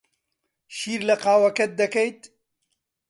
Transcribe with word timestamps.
شیر 0.75 1.01
لە 1.09 1.15
قاوەکەت 1.23 1.71
دەکەیت؟ 1.81 2.21